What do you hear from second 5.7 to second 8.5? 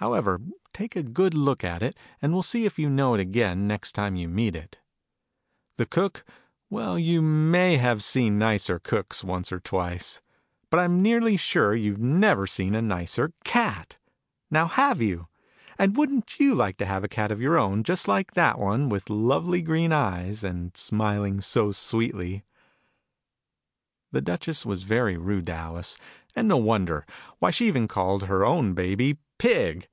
The Cook well, you may have seen